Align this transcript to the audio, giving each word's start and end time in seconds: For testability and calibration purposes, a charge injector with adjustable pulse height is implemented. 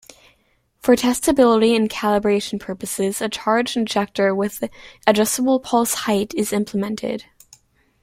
For 0.79 0.95
testability 0.95 1.75
and 1.75 1.87
calibration 1.87 2.59
purposes, 2.59 3.21
a 3.21 3.29
charge 3.29 3.77
injector 3.77 4.33
with 4.33 4.63
adjustable 5.05 5.59
pulse 5.59 5.93
height 5.93 6.33
is 6.33 6.51
implemented. 6.51 7.25